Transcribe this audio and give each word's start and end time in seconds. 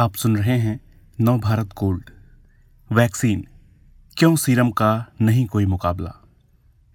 आप 0.00 0.14
सुन 0.14 0.36
रहे 0.36 0.58
हैं 0.58 0.80
नव 1.20 1.38
भारत 1.38 1.66
गोल्ड 1.66 2.10
वैक्सीन, 2.92 3.46
क्यों 4.16 4.36
सीरम 4.36 4.70
का 4.70 5.06
नहीं 5.20 5.46
कोई 5.46 5.66
मुकाबला? 5.66 6.24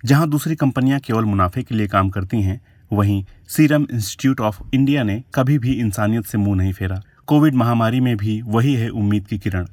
जहाँ 0.05 0.29
दूसरी 0.29 0.55
कंपनियाँ 0.55 0.99
केवल 0.99 1.25
मुनाफे 1.25 1.63
के 1.63 1.75
लिए 1.75 1.87
काम 1.87 2.09
करती 2.09 2.41
हैं, 2.41 2.61
वहीं 2.93 3.25
सीरम 3.47 3.87
इंस्टीट्यूट 3.93 4.41
ऑफ़ 4.41 4.61
इंडिया 4.73 5.03
ने 5.03 5.23
कभी 5.35 5.59
भी 5.59 5.73
इंसानियत 5.73 6.25
से 6.25 6.37
मुँह 6.37 6.55
नहीं 6.55 6.73
फेरा। 6.73 7.01
कोविड 7.27 7.55
महामारी 7.55 7.99
में 7.99 8.17
भी 8.17 8.41
वही 8.41 8.75
है 8.75 8.89
उम्मीद 8.89 9.27
की 9.27 9.39
किरण। 9.39 9.67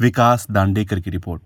विकास 0.00 0.46
दांडेकर 0.50 1.00
की 1.00 1.10
रिपोर्ट। 1.10 1.42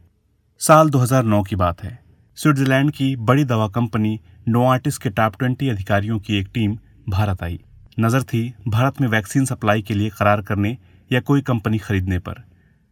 साल 0.58 0.90
2009 0.90 1.42
की 1.42 1.56
बात 1.56 1.82
है। 1.82 2.02
स्विट्जरलैंड 2.36 2.90
की 2.90 3.16
बड़ी 3.16 3.44
दवा 3.44 3.68
कंपनी 3.68 4.20
नोआर्टिस 4.48 4.98
के 4.98 5.10
टॉप 5.10 5.36
ट्वेंटी 5.38 5.68
अधिकारियों 5.68 6.18
की 6.18 6.38
एक 6.38 6.48
टीम 6.54 6.78
भारत 7.08 7.42
आई। 7.42 7.60
नज़र 8.00 8.22
थी, 8.22 8.54
भारत 8.68 9.00
में 9.00 9.08
वैक्सीन 9.08 9.44
सप्लाई 9.44 9.82
के 9.82 9.94
लिए 9.94 10.10
करार 10.10 10.42
करने 10.42 10.78
या 11.12 11.20
कोई 11.20 11.40
कंपनी 11.40 11.78
खरीदने 11.78 12.18
पर। 12.18 12.42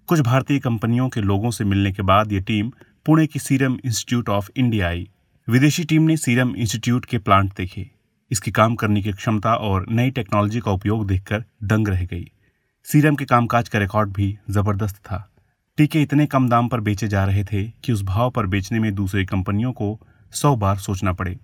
कुछ 0.09 0.21
भारतीय 0.21 0.59
कंपनियों 0.59 1.09
के 1.09 1.21
लोगों 1.21 1.51
से 1.51 1.65
मिलने 1.65 1.93
के 1.93 2.03
बाद 2.03 2.33
ये 2.33 2.41
टीम 2.41 2.71
पुणे 3.07 3.27
की 3.27 3.39
सीरम 3.39 3.79
इंस्टीट्यूट 3.85 4.29
ऑफ़ 4.29 4.51
इंडिया 4.57 4.89
आई। 4.89 5.09
विदेशी 5.49 5.85
टीम 5.85 6.03
ने 6.03 6.17
सीरम 6.17 6.55
इंस्टीट्यूट 6.57 7.05
के 7.05 7.19
प्लांट 7.19 7.53
देखे। 7.57 7.91
इसकी 8.31 8.51
काम 8.51 8.75
करने 8.75 9.03
की 9.03 9.13
क्षमता 9.13 9.55
और 9.55 9.87
नई 9.91 10.11
टेक्नोलॉजी 10.11 10.61
का 10.61 10.71
उपयोग 10.71 11.07
देखकर 11.07 11.45
दंग 11.65 11.89
रह 11.89 12.05
गई। 12.05 12.31
सीरम 12.87 13.17
के 13.17 13.25
कामकाज 13.25 13.69
का 13.69 13.79
रिकॉर्ड 13.79 14.13
भी 14.13 14.39
ज़बरदस्त 14.51 14.97
था। 14.97 15.33
टीके 15.79 16.03
इतने 16.03 16.27
कम 16.27 16.49
दाम 16.49 16.69
पर 16.69 16.81
बेचे 16.81 17.09
जा 17.09 17.25
रहे 17.25 17.45
थे 17.45 17.65
कि 17.85 17.93
उस 17.93 18.03
भाव 18.03 18.31
पर 18.31 18.47
बेचने 18.47 18.79
में 18.79 18.95
दूसरी 18.95 19.25
कंपनियों 19.25 19.73
को 19.73 19.99
सौ 20.33 20.57
बार 20.57 20.77
सोचना 20.77 21.13
पड़े। 21.13 21.39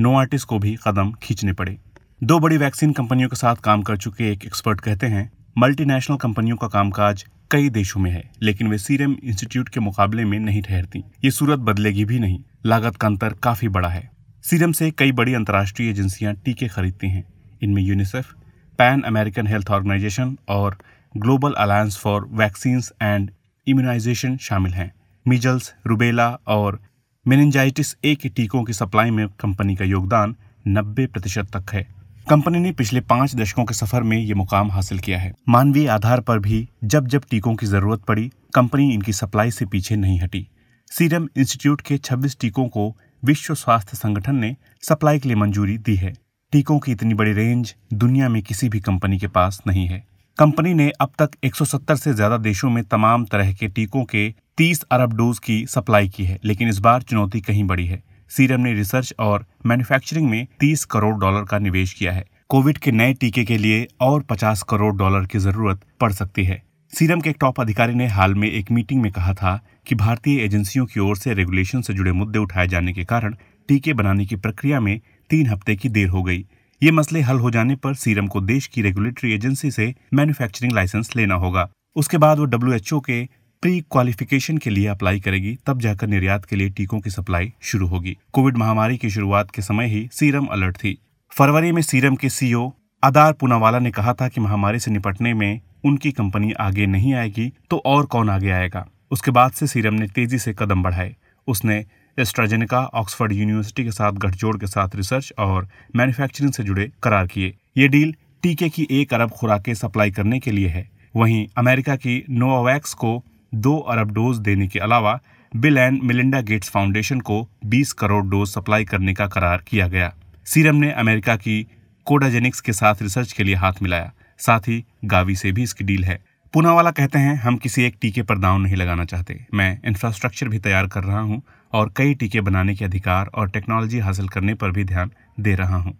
नो 0.00 0.14
आर्टिस्ट 0.14 0.48
को 0.48 0.58
भी 0.58 0.76
कदम 0.86 1.12
खींचने 1.12 1.52
पड़े। 1.52 1.78
दो 2.24 2.38
बड़ी 2.38 2.56
वैक्सीन 2.56 2.92
कंपनियों 2.92 3.28
के 3.28 3.36
साथ 3.36 3.56
काम 3.56 3.82
कर 3.82 3.96
चुके 3.96 4.30
एक 4.32 4.44
एक्सपर्ट 4.44 4.80
कहते 4.80 5.06
हैं 5.06 5.30
मल्टीनेशनल 5.58 6.16
कंपनियों 6.16 6.56
का 6.56 6.68
कामकाज 6.68 7.24
कई 7.50 7.68
देशों 7.68 8.00
में 8.00 8.10
है, 8.10 8.30
लेकिन 8.42 8.68
वे 8.68 8.78
सीरम 8.78 9.16
इंस्टीट्यूट 9.24 9.68
के 9.68 9.80
मुकाबले 9.80 10.24
में 10.24 10.38
नहीं 10.38 10.62
ठहरती। 10.62 11.02
ये 11.24 11.30
सूरत 11.30 11.58
बदलेगी 11.58 12.04
भी 12.04 12.18
नहीं। 12.18 12.38
लागत 12.66 12.96
का 12.96 13.06
अंतर 13.08 13.32
काफ़ी 13.32 13.68
बड़ा 13.68 13.88
है। 13.88 14.10
सीरम 14.42 14.72
से 14.72 14.90
कई 14.90 15.12
बड़ी 15.12 15.34
अंतर्राष्ट्रीय 15.34 15.90
एजेंसियाँ 15.90 16.34
टीके 16.34 16.68
खरीदती 16.68 17.08
हैं। 17.08 17.24
इनमें 17.62 17.82
UNICEF, 17.82 18.32
Pan 18.78 19.00
American 19.00 19.46
Health 19.46 19.70
Organization 19.70 20.36
और 20.48 20.78
Global 21.16 21.52
Alliance 21.52 21.98
for 21.98 22.28
Vaccine 22.32 22.82
and 23.02 23.30
Immunization 23.66 24.36
शामिल 24.36 24.72
हैं। 24.72 24.92
मीजल्स, 25.26 25.74
रुबेला 25.86 26.30
और 26.46 26.80
मेनजाइटिस 27.26 27.96
ए 28.04 28.14
के 28.14 28.28
टीकों 28.28 28.64
की 28.64 28.72
सप्लाई 28.72 29.10
में 29.10 29.28
कंपनी 29.28 29.76
का 29.76 29.84
योगदान 29.84 30.36
90 30.68 31.06
प्रतिशत 31.06 31.56
तक 31.56 31.74
है। 31.74 31.97
कंपनी 32.30 32.58
ने 32.58 32.70
पिछले 32.72 33.00
पाँच 33.00 33.34
दशकों 33.34 33.64
के 33.64 33.74
सफ़र 33.74 34.02
में 34.02 34.16
ये 34.16 34.34
मुकाम 34.34 34.70
हासिल 34.70 34.98
किया 34.98 35.18
है। 35.18 35.32
मानवीय 35.48 35.86
आधार 35.88 36.20
पर 36.20 36.38
भी 36.38 36.68
जब 36.84 37.06
जब 37.06 37.22
टीकों 37.30 37.54
की 37.54 37.66
ज़रूरत 37.66 38.00
पड़ी, 38.00 38.30
कंपनी 38.54 38.92
इनकी 38.94 39.12
सप्लाई 39.12 39.50
से 39.50 39.66
पीछे 39.66 39.96
नहीं 39.96 40.20
हटी। 40.20 40.46
सीरम 40.92 41.28
इंस्टीट्यूट 41.36 41.80
के 41.80 41.96
26 41.98 42.36
टीकों 42.40 42.66
को 42.68 42.86
विश्व 43.22 43.54
स्वास्थ्य 43.54 43.96
संगठन 43.96 44.34
ने 44.34 44.54
सप्लाई 44.82 45.18
के 45.18 45.28
लिए 45.28 45.36
मंजूरी 45.36 45.78
दी 45.78 45.94
है। 45.96 46.12
टीकों 46.52 46.78
की 46.78 46.92
इतनी 46.92 47.14
बड़ी 47.14 47.32
रेंज 47.32 47.74
दुनिया 47.94 48.28
में 48.28 48.42
किसी 48.42 48.68
भी 48.68 48.80
कंपनी 48.80 49.18
के 49.18 49.28
पास 49.28 49.62
नहीं 49.66 49.86
है। 49.86 50.04
कंपनी 50.38 50.74
ने 50.74 50.90
अब 51.00 51.12
तक 51.18 51.30
170 51.44 51.96
से 51.96 52.14
ज़्यादा 52.14 52.36
देशों 52.38 52.70
में 52.70 52.82
तमाम 52.84 53.24
तरह 53.24 53.52
के 53.52 53.68
टीकों 53.68 54.04
के 54.04 54.28
30 54.58 54.82
अरब 54.82 55.12
डोज 55.12 55.38
की 55.38 55.64
सप्लाई 55.66 56.08
की 56.08 56.24
है, 56.24 56.38
लेकिन 56.44 56.68
इस 56.68 56.78
बार 56.78 57.02
चुनौती 57.02 57.40
कहीं 57.40 57.64
बड़ी 57.64 57.86
है। 57.86 58.02
सीरम 58.30 58.60
ने 58.60 58.72
रिसर्च 58.74 59.14
और 59.18 59.46
मैन्युफैक्चरिंग 59.66 60.30
में 60.30 60.46
30 60.60 60.84
करोड़ 60.84 61.14
डॉलर 61.16 61.44
का 61.44 61.58
निवेश 61.58 61.92
किया 61.92 62.12
है। 62.12 62.24
कोविड 62.48 62.78
के 62.78 62.92
नए 62.92 63.14
टीके 63.14 63.44
के 63.44 63.58
लिए 63.58 63.86
और 64.00 64.22
50 64.22 64.62
करोड़ 64.62 64.94
डॉलर 64.96 65.26
की 65.26 65.38
ज़रूरत 65.38 65.80
पड़ 66.00 66.12
सकती 66.12 66.44
है। 66.44 66.62
सीरम 66.92 67.20
के 67.20 67.30
एक 67.30 67.36
टॉप 67.40 67.60
अधिकारी 67.60 67.94
ने 67.94 68.06
हाल 68.06 68.34
में 68.34 68.48
एक 68.50 68.70
मीटिंग 68.70 69.02
में 69.02 69.10
कहा 69.12 69.34
था 69.34 69.60
कि 69.86 69.94
भारतीय 69.94 70.40
एजेंसियों 70.40 70.86
की 70.86 71.00
ओर 71.00 71.16
से 71.16 71.34
रेगुलेशन 71.34 71.80
से 71.80 71.94
जुड़े 71.94 72.12
मुद्दे 72.12 72.38
उठाए 72.38 72.68
जाने 72.68 72.92
के 72.92 73.04
कारण 73.04 73.34
टीके 73.68 73.92
बनाने 73.92 74.26
की 74.26 74.36
प्रक्रिया 74.36 74.80
में 74.80 75.00
तीन 75.30 75.46
हफ़्ते 75.46 75.76
की 75.76 75.88
देर 75.88 76.08
हो 76.08 76.22
गई। 76.22 76.44
ये 76.82 76.90
मसले 76.90 77.20
हल 77.20 77.38
हो 77.38 77.50
जाने 77.50 77.76
पर 77.76 77.94
सीरम 77.94 78.26
को 78.26 78.40
देश 78.40 78.66
की 78.66 78.82
रेगुलेटरी 78.82 79.32
एजेंसी 79.32 79.70
से 79.70 79.94
मैन्युफैक्चरिंग 80.14 80.72
लाइसेंस 80.72 81.10
लेना 81.16 81.34
होगा। 81.34 81.68
उसके 81.96 82.18
बाद 82.18 82.38
वो 82.38 82.44
डब्ल्यूएचओ 82.44 83.00
के 83.00 83.28
प्री 83.62 83.80
क्वालिफिकेशन 83.90 84.58
के 84.58 84.70
लिए 84.70 84.86
अप्लाई 84.86 85.20
करेगी, 85.20 85.54
तब 85.66 85.80
जाकर 85.80 86.06
निर्यात 86.06 86.44
के 86.44 86.56
लिए 86.56 86.68
टीकों 86.70 86.98
की 87.00 87.10
सप्लाई 87.10 87.52
शुरू 87.60 87.86
होगी। 87.86 88.16
कोविड 88.32 88.56
महामारी 88.56 88.96
की 88.96 89.08
शुरुआत 89.10 89.50
के 89.50 89.62
समय 89.62 89.86
ही 89.86 90.08
सीरम 90.12 90.44
अलर्ट 90.46 90.76
थी। 90.76 90.96
फरवरी 91.32 91.72
में 91.72 91.80
सीरम 91.82 92.16
के 92.16 92.28
सीईओ 92.28 92.70
अदार 93.02 93.32
पुनावाला 93.32 93.78
ने 93.78 93.90
कहा 93.90 94.12
था 94.12 94.28
कि 94.28 94.40
महामारी 94.40 94.78
से 94.78 94.90
निपटने 94.90 95.32
में 95.34 95.60
उनकी 95.84 96.12
कंपनी 96.12 96.52
आगे 96.52 96.86
नहीं 96.86 97.14
आएगी 97.14 97.50
तो 97.70 97.82
और 97.86 98.06
कौन 98.06 98.30
आगे 98.30 98.50
आएगा? 98.50 98.86
उसके 99.10 99.30
बाद 99.30 99.52
से 99.52 99.66
सीरम 99.66 99.94
ने 99.94 100.06
तेज़ी 100.06 100.38
से 100.38 100.54
कदम 100.58 100.82
बढ़ाए। 100.82 101.14
उसने 101.48 101.84
एस्ट्राजेनिका, 102.18 102.80
ऑक्सफोर्ड 102.80 103.32
यूनिवर्सिटी 103.32 103.84
के 103.84 103.90
साथ 103.90 104.12
गठजोड़ 104.14 104.56
के 104.56 104.66
साथ 104.66 104.96
रिसर्च 104.96 105.32
और 105.38 105.68
मैन्युफैक्चरिंग 105.96 106.52
से 106.52 106.62
जुड़े 106.62 106.90
करार 107.02 107.26
किए। 107.26 107.54
ये 107.76 107.88
डील 107.88 108.14
टीके 108.42 108.68
की 108.68 108.86
एक 108.90 109.14
अरब 109.14 109.30
खुराकें 109.30 109.74
सप्लाई 109.74 110.10
करने 110.10 110.38
के 110.38 110.50
लिए 110.50 110.68
है। 110.68 110.88
वहीं 111.16 111.46
अमेरिका 111.56 111.96
की 111.96 112.22
नोवावैक्स 112.30 112.94
को 112.94 113.22
दो 113.54 113.78
अरब 113.78 114.10
डोज 114.10 114.38
देने 114.38 114.68
के 114.68 114.78
अलावा 114.78 115.20
bill 115.56 115.78
and 115.78 116.02
Melinda 116.02 116.40
Gates 116.40 116.70
foundation 116.70 117.20
को 117.20 117.48
20 117.66 117.92
करोड़ 117.92 118.24
डोज 118.24 118.48
सप्लाई 118.48 118.84
करने 118.84 119.14
का 119.14 119.26
करार 119.26 119.64
किया 119.66 119.88
गया। 119.88 120.12
सीरम 120.44 120.76
ने 120.76 120.90
अमेरिका 120.92 121.36
की 121.36 121.66
कोडाजेनिक्स 122.06 122.60
के 122.60 122.72
साथ 122.72 122.94
रिसर्च 123.02 123.32
के 123.32 123.44
लिए 123.44 123.54
हाथ 123.54 123.72
मिलाया। 123.82 124.12
साथ 124.38 124.60
ही 124.60 124.84
गावी 125.04 125.36
से 125.36 125.52
भी 125.52 125.62
इसकी 125.62 125.84
डील 125.84 126.04
है। 126.04 126.18
पूनावाला 126.54 126.90
कहते 126.90 127.18
हैं, 127.18 127.34
हम 127.36 127.56
किसी 127.56 127.82
एक 127.82 127.96
टीके 128.00 128.22
पर 128.22 128.38
दाव 128.38 128.58
नहीं 128.58 128.76
लगाना 128.76 129.04
चाहते। 129.04 129.46
मैं 129.54 129.80
इंफ्रास्ट्रक्चर 129.84 130.48
भी 130.48 130.58
तैयार 130.58 130.86
कर 130.86 131.04
रहा 131.04 131.20
हूँ 131.20 131.42
और 131.72 131.92
कई 131.96 132.14
टीके 132.14 132.40
बनाने 132.40 132.74
के 132.74 132.84
अधिकार 132.84 133.30
और 133.34 133.50
टेक्नोलॉजी 133.50 133.98
हासिल 133.98 134.28
करने 134.28 134.54
पर 134.54 134.70
भी 134.70 134.84
ध्यान 134.84 135.10
दे 135.40 135.54
रहा 135.54 135.76
हूँ। 135.76 135.98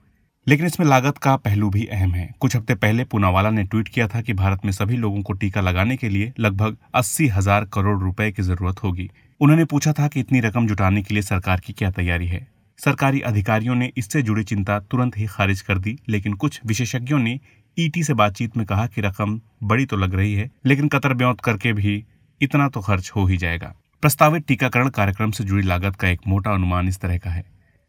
लेकिन 0.48 0.66
इसमें 0.66 0.86
लागत 0.86 1.18
का 1.18 1.34
पहलू 1.36 1.68
भी 1.70 1.84
अहम 1.86 2.12
है। 2.12 2.28
कुछ 2.40 2.54
हफ़्ते 2.56 2.74
पहले 2.74 3.04
पूनावाला 3.04 3.48
ने 3.50 3.62
ट्वीट 3.64 3.88
किया 3.88 4.06
था 4.08 4.20
कि 4.20 4.32
भारत 4.34 4.64
में 4.64 4.70
सभी 4.72 4.96
लोगों 4.96 5.22
को 5.22 5.32
टीका 5.32 5.60
लगाने 5.60 5.96
के 5.96 6.08
लिए 6.08 6.32
लगभग 6.40 6.76
अस्सी 6.94 7.26
हज़ार 7.28 7.64
करोड़ 7.64 7.98
रुपए 7.98 8.30
की 8.32 8.42
ज़रूरत 8.42 8.82
होगी। 8.82 9.08
उन्होंने 9.40 9.64
पूछा 9.64 9.92
था 9.92 10.06
कि 10.08 10.20
इतनी 10.20 10.40
रकम 10.40 10.66
जुटाने 10.66 11.02
के 11.02 11.14
लिए 11.14 11.22
सरकार 11.22 11.60
की 11.60 11.72
क्या 11.72 11.90
तैयारी 11.90 12.26
है। 12.26 12.46
सरकारी 12.78 13.20
अधिकारियों 13.22 13.74
ने 13.74 13.90
इससे 13.96 14.22
जुड़ी 14.22 14.44
चिंता 14.44 14.78
तुरंत 14.80 15.18
ही 15.18 15.26
खारिज 15.26 15.60
कर 15.60 15.78
दी, 15.78 15.96
लेकिन 16.08 16.34
कुछ 16.34 16.60
विशेषज्ञों 16.66 17.18
ने 17.18 17.38
ईटी 17.76 18.04
से 18.04 18.14
बातचीत 18.14 18.56
में 18.56 18.66
कहा 18.66 18.86
कि 18.86 19.00
रकम 19.00 19.40
बड़ी 19.64 19.86
तो 19.86 19.96
लग 19.96 20.14
रही 20.14 20.34
है, 20.34 20.50
लेकिन 20.66 20.88
कतर 20.88 21.14
ब्यौत 21.14 21.40
करके 21.40 21.72
भी 21.72 22.02
इतना 22.40 22.68
तो 22.68 22.80
खर्च 22.80 23.12
हो 23.16 23.26
ही 23.26 23.36
जाएगा। 23.36 23.74
प्रस्तावित 24.02 24.46
टीकाकरण 24.46 24.88
कार्यक्रम 24.90 25.30
से 25.30 25.44
जुड़ी 25.44 25.62
लागत 25.62 25.96
का 25.96 26.08
एक 26.08 26.20
मोटा 26.26 26.54
अनुमान 26.54 26.88
इस 26.88 27.00
तरह 27.00 27.18
का 27.18 27.30
है। 27.30 27.44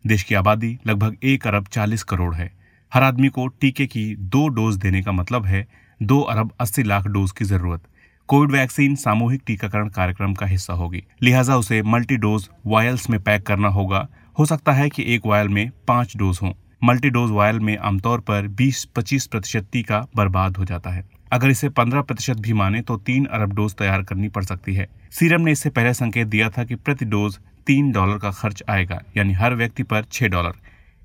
देश 0.05 0.23
की 0.23 0.35
आबादी 0.35 0.77
लगभग 0.87 1.15
एक 1.23 1.47
अरब 1.47 1.65
चालीस 1.67 2.03
करोड़ 2.03 2.33
है। 2.35 2.51
हर 2.91 3.03
आदमी 3.03 3.27
को 3.27 3.47
टीके 3.47 3.85
की 3.87 4.15
दो 4.15 4.47
डोज 4.47 4.75
देने 4.75 5.01
का 5.03 5.11
मतलब 5.11 5.45
है 5.45 5.67
दो 6.01 6.19
अरब 6.21 6.51
अस्सी 6.59 6.83
लाख 6.83 7.07
डोज 7.07 7.31
की 7.31 7.45
ज़रूरत। 7.45 7.81
कोविड 8.29 8.51
वैक्सीन 8.51 8.95
सामूहिक 8.95 9.41
टीकाकरण 9.47 9.89
कार्यक्रम 9.89 10.33
का 10.33 10.45
हिस्सा 10.45 10.73
होगी। 10.73 11.03
लिहाजा 11.21 11.57
उसे 11.57 11.81
मल्टी 11.83 12.17
डोज 12.17 12.49
वायल्स 12.65 13.09
में 13.09 13.19
पैक 13.19 13.45
करना 13.45 13.67
होगा। 13.67 14.07
हो 14.39 14.45
सकता 14.45 14.71
है 14.71 14.89
कि 14.89 15.03
एक 15.15 15.25
वायल 15.25 15.49
में 15.49 15.69
पाँच 15.87 16.17
डोज 16.17 16.39
हों। 16.41 16.53
मल्टी 16.83 17.09
डोज 17.09 17.31
वायल 17.31 17.59
में 17.59 17.77
आमतौर 17.77 18.19
पर 18.19 18.47
20-25 18.47 19.25
प्रतिशत 19.25 19.67
टीका 19.71 20.05
बर्बाद 20.15 20.57
हो 20.57 20.65
जाता 20.65 20.89
है। 20.89 21.07
अगर 21.31 21.49
इसे 21.49 21.69
15 21.69 22.01
प्रतिशत 22.01 22.37
भी 22.37 22.53
माने 22.53 22.81
तो 22.81 22.97
तीन 22.97 23.25
अरब 23.25 23.53
डोज 23.53 23.75
तैयार 23.75 24.03
करनी 24.03 24.27
पड़ 24.27 24.43
सकती 24.43 24.75
है। 24.75 24.87
सीरम 25.11 25.41
ने 25.41 25.51
इससे 25.51 25.69
पहले 25.69 25.93
संकेत 25.93 26.27
दिया 26.27 26.49
था 26.49 26.63
कि 26.63 26.75
प्रति 26.75 27.05
डोज 27.05 27.37
तीन 27.69 27.91
डॉलर 27.91 28.17
का 28.17 28.29
खर्च 28.31 28.63
आएगा, 28.69 29.01
यानी 29.17 29.33
हर 29.33 29.53
व्यक्ति 29.55 29.83
पर 29.83 30.03
छह 30.03 30.27
डॉलर। 30.27 30.53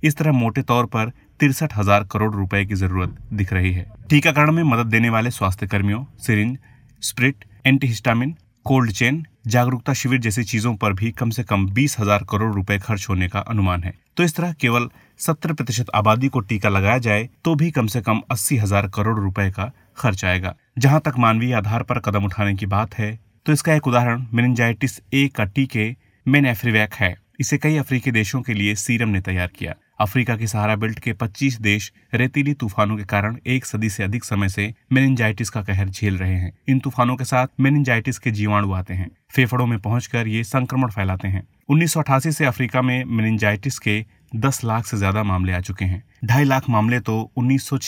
इस 0.02 0.16
तरह 0.16 0.32
मोटे 0.34 0.62
तौर 0.64 0.86
पर 0.86 1.10
तिरसठ 1.40 1.76
हज़ार 1.76 2.04
करोड़ 2.12 2.34
रुपए 2.34 2.64
की 2.64 2.74
ज़रूरत 2.76 3.16
दिख 3.32 3.52
रही 3.52 3.72
है। 3.72 3.86
टीकाकरण 4.10 4.52
में 4.52 4.62
मदद 4.64 4.86
देने 4.86 5.10
वाले 5.10 5.30
स्वास्थ्य 5.30 5.66
कर्मियों 5.66 6.04
syringe, 6.18 6.56
spirit, 7.02 7.44
antihistamine, 7.66 8.34
cold 8.66 8.92
chain, 8.92 9.24
जागरूकता 9.46 9.92
शिविर 9.92 10.20
जैसी 10.20 10.44
चीज़ों 10.44 10.74
पर 10.76 10.92
भी 10.92 11.10
कम 11.12 11.30
से 11.30 11.42
कम 11.44 11.66
बीस 11.70 11.98
हज़ार 11.98 12.24
करोड़ 12.30 12.52
रुपए 12.54 12.78
खर्च 12.78 13.06
होने 13.08 13.28
का 13.28 13.40
अनुमान 13.40 13.82
है। 13.82 13.92
तो 14.16 14.22
इस 14.22 14.34
तरह 14.36 14.52
केवल 14.60 14.88
सत्तर 15.20 15.52
प्रतिशत 15.52 15.90
आबादी 15.94 16.28
को 16.28 16.40
टीका 16.42 16.68
लगाया 16.68 16.98
जाए 17.00 17.28
तो 17.44 17.54
भी 17.54 17.70
कम 17.70 17.86
से 17.86 18.00
कम 18.02 18.22
अस्सी 18.30 18.56
हज़ार 18.56 18.88
करोड़ 18.94 19.18
रुपए 19.18 19.50
का 19.50 19.70
खर्च 19.98 20.24
आएगा। 20.24 20.54
जहाँ 20.78 21.00
तक 21.00 21.18
मानवीय 21.18 21.52
आधार 21.54 21.82
पर 21.82 21.98
कदम 22.00 22.24
उठाने 22.24 22.54
की 22.54 22.66
बात 22.68 22.94
है 22.94 23.18
तो 23.46 23.52
इसका 23.52 23.74
एक 23.74 23.86
उदाहरण 23.86 24.24
मेनिंजाइटिस 24.32 25.00
ए 25.14 25.28
का 25.36 25.44
टीके 25.46 25.88
मेनेफ्रीवैक 26.26 26.94
है। 26.94 27.14
इसे 27.40 27.56
कई 27.58 27.76
अफ्रीकी 27.76 28.10
देशों 28.10 28.40
के 28.42 28.54
लिए 28.54 28.74
सीरम 28.74 29.08
ने 29.08 29.20
तैयार 29.20 29.50
किया। 29.58 29.74
अफ्रीका 30.00 30.36
के 30.36 30.46
सहारा 30.46 30.76
बेल्ट 30.76 30.98
के 30.98 31.12
25 31.12 31.60
देश 31.60 31.90
रेतीली 32.14 32.54
तूफानों 32.54 32.96
के 32.96 33.04
कारण 33.04 33.36
एक 33.46 33.66
सदी 33.66 33.88
से 33.90 34.04
अधिक 34.04 34.24
समय 34.24 34.48
से 34.48 34.72
मेनिंजाइटिस 34.92 35.50
का 35.50 35.62
कहर 35.62 35.88
झेल 35.88 36.16
रहे 36.16 36.34
हैं। 36.34 36.52
इन 36.68 36.78
तूफानों 36.78 37.16
के 37.16 37.24
साथ 37.24 37.46
मेनिंजाइटिस 37.60 38.18
के 38.18 38.30
जीवाणु 38.30 38.72
आते 38.72 38.94
हैं। 38.94 39.10
फेफड़ों 39.34 39.66
में 39.66 39.78
पहुंचकर 39.78 40.28
ये 40.28 40.44
संक्रमण 40.44 40.90
फैलाते 40.90 41.28
हैं। 41.28 41.46
उन्नीस 41.68 41.92
सौ 41.92 42.00
अठासी 42.00 42.32
से 42.32 42.44
अफ्रीका 42.44 42.82
में 42.82 43.04
मेनिंजाइटिस 43.06 43.78
के 43.78 44.04
10 44.36 44.64
लाख 44.64 44.86
से 44.86 44.96
ज़्यादा 44.96 45.22
मामले 45.22 45.52
आ 45.52 45.60
चुके 45.60 45.84
हैं। 45.84 46.02
ढाई 46.24 46.44
लाख 46.44 46.68
मामले 46.70 47.00
तो 47.00 47.20
उन्नीस 47.36 47.68
सौ 47.68 47.78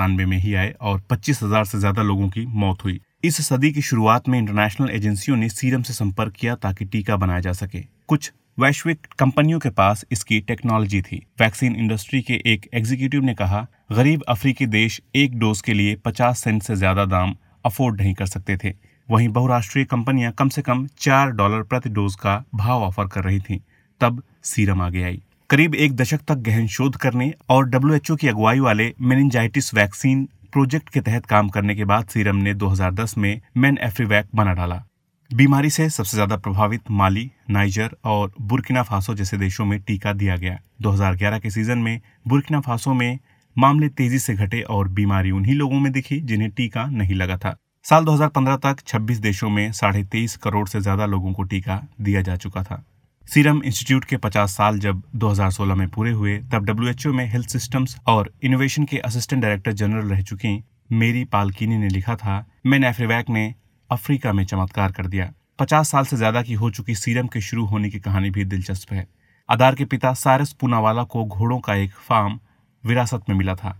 में 0.00 0.36
ही 0.36 0.54
आए 0.54 0.74
और 0.80 1.00
पच्चीस 1.10 1.42
हज़ार 1.42 1.64
से 1.64 1.78
ज़्यादा 1.78 2.02
लोगों 2.02 2.28
की 2.28 2.46
मौत 2.46 2.84
हुई। 2.84 3.00
इस 3.24 3.36
सदी 3.48 3.70
की 3.72 3.82
शुरुआत 3.82 4.28
में 4.28 4.38
इंटरनेशनल 4.38 4.90
एजेंसियों 4.90 5.36
ने 5.36 5.48
सीरम 5.48 5.82
से 5.82 5.92
संपर्क 5.92 6.32
किया 6.32 6.54
ताकि 6.54 6.84
टीका 6.84 7.16
बनाया 7.16 7.40
जा 7.40 7.52
सके। 7.52 7.80
कुछ 8.08 8.30
वैश्विक 8.58 9.06
कंपनियों 9.18 9.58
के 9.58 9.70
पास 9.70 10.04
इसकी 10.12 10.40
टेक्नोलॉजी 10.40 11.00
थी। 11.02 11.16
वैक्सीन 11.40 11.76
इंडस्ट्री 11.76 12.20
के 12.22 12.40
एक 12.46 12.68
एग्जीक्यूटिव 12.74 13.22
ने 13.22 13.34
कहा, 13.34 13.66
गरीब 13.92 14.22
अफ्रीकी 14.28 14.66
देश 14.66 15.00
एक 15.14 15.38
डोज 15.38 15.60
के 15.60 15.74
लिए 15.74 15.94
50 16.06 16.42
सेंट 16.44 16.62
से 16.62 16.76
ज़्यादा 16.76 17.04
दाम 17.04 17.36
अफोर्ड 17.64 18.00
नहीं 18.00 18.14
कर 18.14 18.26
सकते 18.26 18.56
थे। 18.56 18.74
वहीं 19.08 19.28
बहुराष्ट्रीय 19.28 19.84
कंपनियाँ 19.84 20.32
कम 20.32 20.48
से 20.48 20.62
कम 20.62 20.86
चार 20.98 21.30
डॉलर 21.30 21.62
प्रति 21.62 21.90
डोज 21.90 22.14
का 22.14 22.42
भाव 22.54 22.82
ऑफ़र 22.82 23.08
कर 23.08 23.24
रही 23.24 23.40
थीं। 23.40 23.58
तब 24.00 24.22
सीरम 24.44 24.82
आगे 24.82 25.02
आई। 25.02 25.22
करीब 25.50 25.74
एक 25.74 25.96
दशक 25.96 26.20
तक 26.28 26.42
गहन 26.42 26.66
शोध 26.68 26.96
करने 26.96 27.32
और 27.48 27.68
डब्ल्यूएचओ 27.68 28.16
की 28.16 28.28
अगुवाई 28.28 28.60
वाले 28.60 28.92
मेनिंजाइटिस 29.00 29.74
वैक्सीन 29.74 30.28
प्रोजेक्ट 30.52 30.88
के 30.88 31.00
तहत 31.00 31.26
काम 31.26 31.48
करने 31.48 31.74
के 31.74 31.84
बाद 31.84 32.06
सीरम 32.06 32.36
ने 32.36 32.52
2010 32.54 33.16
में 33.18 33.40
मैन 33.56 33.78
एफ्रीवैक 33.82 34.26
बना 34.34 34.52
डाला। 34.52 34.82
बीमारी 35.30 35.70
से 35.70 35.88
सबसे 35.90 36.16
ज़्यादा 36.16 36.36
प्रभावित 36.36 36.90
माली, 36.90 37.30
नाइजर 37.50 37.96
और 38.04 38.32
बुर्किना 38.40 38.82
फासो 38.82 39.14
जैसे 39.14 39.36
देशों 39.38 39.64
में 39.64 39.78
टीका 39.80 40.12
दिया 40.12 40.36
गया। 40.36 40.58
2011 40.82 41.38
के 41.38 41.50
सीज़न 41.50 41.78
में 41.78 42.00
बुर्किना 42.28 42.60
फासो 42.60 42.94
में 42.94 43.18
मामले 43.56 43.88
तेज़ी 43.88 44.18
से 44.18 44.34
घटे 44.34 44.60
और 44.60 44.88
बीमारी 44.88 45.30
उन्हीं 45.30 45.54
लोगों 45.54 45.80
में 45.80 45.92
दिखी 45.92 46.20
जिन्हें 46.20 46.50
टीका 46.50 46.86
नहीं 46.86 47.14
लगा 47.14 47.36
था। 47.36 47.56
साल 47.84 48.04
2015 48.04 48.56
तक 48.56 48.82
26 48.86 49.20
देशों 49.20 49.50
में 49.50 49.72
साढ़े 49.72 50.04
तेईस 50.04 50.36
करोड़ 50.36 50.68
से 50.68 50.80
ज़्यादा 50.80 51.06
लोगों 51.06 51.32
को 51.32 51.42
टीका 51.42 51.82
दिया 52.00 52.22
जा 52.22 52.36
चुका 52.36 52.62
था। 52.62 52.84
सीरम 53.28 53.60
इंस्टीट्यूट 53.64 54.04
के 54.04 54.16
50 54.16 54.54
साल 54.56 54.78
जब 54.78 55.02
2016 55.16 55.74
में 55.74 55.88
पूरे 55.88 56.10
हुए, 56.12 56.36
तब 56.52 56.64
डब्ल्यूएचओ 56.64 57.12
में 57.12 57.24
हेल्थ 57.26 57.48
सिस्टम्स 57.48 57.96
और 58.06 58.32
इनोवेशन 58.42 58.84
के 58.84 58.98
असिस्टेंट 58.98 59.42
डायरेक्टर 59.42 59.72
जनरल 59.72 60.08
रह 60.08 60.22
चुकी 60.22 60.62
मेरी 60.92 61.24
पालकिनी 61.24 61.76
ने 61.76 61.88
लिखा 61.88 62.16
था 62.16 62.44
मैन 62.66 62.84
एफ्रीवैक 62.84 63.30
ने 63.30 63.54
अफ्रीका 63.90 64.32
में 64.32 64.44
चमत्कार 64.44 64.92
कर 64.92 65.06
दिया। 65.06 65.32
पचास 65.58 65.90
साल 65.90 66.04
से 66.04 66.16
ज़्यादा 66.16 66.42
की 66.42 66.54
हो 66.54 66.70
चुकी 66.70 66.94
सीरम 66.94 67.26
के 67.26 67.40
शुरू 67.40 67.64
होने 67.66 67.90
की 67.90 68.00
कहानी 68.00 68.30
भी 68.30 68.44
दिलचस्प 68.44 68.92
है। 68.92 69.06
अदार 69.48 69.74
के 69.74 69.84
पिता 69.84 70.12
सारस 70.14 70.52
पूनावाला 70.52 71.04
को 71.04 71.24
घोड़ों 71.24 71.58
का 71.58 71.74
एक 71.74 71.92
फार्म 72.08 72.38
विरासत 72.84 73.28
में 73.28 73.36
मिला 73.36 73.54
था। 73.54 73.76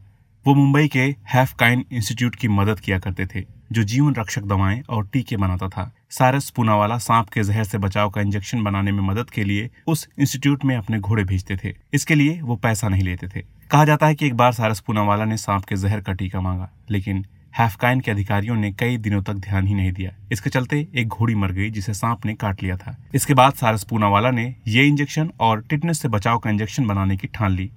वो 0.46 0.54
मुंबई 0.54 0.88
के 0.88 1.02
हैफ 1.34 1.52
काइन 1.52 1.84
इंस्टीट्यूट 1.92 2.36
की 2.36 2.48
मदद 2.48 2.80
किया 2.80 2.98
करते 2.98 3.26
थे, 3.26 3.44
जो 3.72 3.82
जीवन 3.82 4.14
रक्षक 4.14 4.42
दवाएँ 4.42 4.80
और 4.90 5.06
टीके 5.06 5.36
बनाता 5.36 5.68
था। 5.68 5.90
सारस 6.10 6.48
पूनावाला 6.50 6.96
सांप 6.98 7.28
के 7.28 7.42
जहर 7.42 7.64
से 7.64 7.78
बचाव 7.78 8.10
का 8.10 8.20
इंजेक्शन 8.20 8.62
बनाने 8.62 8.92
में 8.92 9.02
मदद 9.02 9.30
के 9.30 9.44
लिए 9.44 9.70
उस 9.86 10.08
इंस्टीट्यूट 10.18 10.64
में 10.64 10.76
अपने 10.76 10.98
घोड़े 10.98 11.24
भेजते 11.24 11.56
थे। 11.56 11.74
इसके 11.94 12.14
लिए 12.14 12.40
वो 12.40 12.56
पैसा 12.56 12.88
नहीं 12.88 13.02
लेते 13.02 13.28
थे। 13.28 13.44
कहा 13.70 13.84
जाता 13.84 14.06
है 14.06 14.14
कि 14.14 14.26
एक 14.26 14.34
बार 14.34 14.52
सारस 14.52 14.80
पूनावाला 14.80 15.24
ने 15.24 15.36
सांप 15.36 15.64
के 15.64 15.76
जहर 15.76 16.00
का 16.00 16.12
टीका 16.12 16.40
मांगा, 16.40 16.68
लेकिन 16.90 17.24
हैफकाइन 17.58 18.00
के 18.00 18.10
अधिकारियों 18.10 18.56
ने 18.56 18.72
कई 18.72 18.96
दिनों 18.96 19.22
तक 19.22 19.34
ध्यान 19.34 19.66
ही 19.66 19.74
नहीं 19.74 19.92
दिया। 19.92 20.10
इसके 20.32 20.50
चलते 20.50 20.86
एक 20.94 21.08
घोड़ी 21.08 21.34
मर 21.34 21.52
गई, 21.52 21.70
जिसे 21.70 21.94
सांप 21.94 22.26
ने 22.26 22.34
काट 22.34 22.62
लिया 22.62 22.76
था। 22.76 22.96
इसके 23.14 23.34
बाद 23.34 23.54
सारस 23.54 23.84
पूनावाला 23.84 24.30
ने 24.30 24.54
ये 24.68 24.86
इंजेक्शन 24.86 25.30
और 25.40 25.62
टिटनेस 25.62 26.00
से 26.00 26.08
बचाव 26.08 26.38
का 26.38 26.50
इंजेक्शन 26.50 26.86
बनाने 26.86 27.16
की 27.16 27.28
ठान 27.28 27.52
ली। 27.52 27.70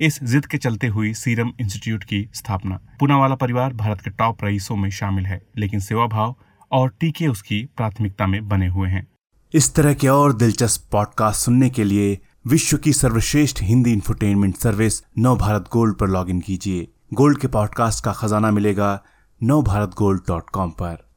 इस 0.00 0.24
जिद 0.24 0.46
के 0.46 0.58
चलते 0.58 0.86
हुई 0.86 1.14
सीरम 1.14 1.52
इंस्टीट्यूट 1.60 2.04
की 2.04 2.30
स्थापना। 2.34 2.80
पूनावाला 3.00 3.34
परिवार 3.34 3.72
भारत 3.72 4.00
के 4.00 4.10
टॉप 4.10 4.44
रईसों 4.44 4.76
में 4.76 4.90
शामिल 4.90 5.26
है, 5.26 5.46
लेकिन 5.58 5.80
सेवा 5.80 6.06
भाव 6.06 6.36
और 6.72 6.88
टीके 7.00 7.28
उसकी 7.28 7.64
प्राथमिकता 7.76 8.26
में 8.26 8.48
बने 8.48 8.68
हुए 8.68 8.88
हैं। 8.88 9.06
इस 9.54 9.74
तरह 9.74 9.94
के 9.94 10.08
और 10.08 10.32
दिलचस्प 10.32 10.88
पॉडकास्ट 10.92 11.40
सुनने 11.40 11.70
के 11.70 11.84
लिए 11.84 12.18
विश्व 12.46 12.76
की 12.76 12.92
सर्वश्रेष्ठ 12.92 13.62
Hindi 13.62 13.92
infotainment 13.92 14.56
service 14.56 15.02
Nav 15.18 15.36
Bharat 15.36 15.64
gold 15.72 15.96
पर 15.96 16.08
लॉगिन 16.08 16.40
कीजिए। 16.40 16.88
गोल्ड 17.14 17.38
के 17.38 17.46
पॉडकास्ट 17.46 18.04
का 18.04 18.12
खजाना 18.12 18.50
मिलेगा 18.50 19.02
नव 19.42 19.62
भारत 19.62 19.90
गोल्ड 19.98 20.20
डॉट 20.28 20.50
कॉम 20.50 20.70
पर। 20.70 21.07